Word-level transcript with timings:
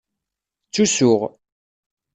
Ttusuɣ. 0.67 1.21